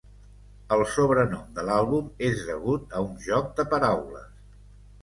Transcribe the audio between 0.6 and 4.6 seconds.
El sobrenom de l'àlbum és degut a un joc de paraules.